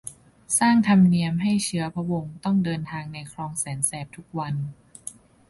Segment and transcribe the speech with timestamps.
[0.59, 4.55] สร้างธรรมเนียมให้เชื้อพระวงศ์ต้องเดินทางในคลองแสนแสบทุกวัน